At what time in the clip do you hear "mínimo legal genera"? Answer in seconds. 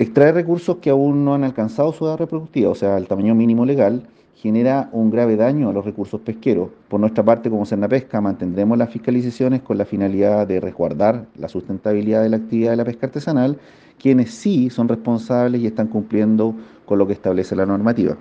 3.34-4.88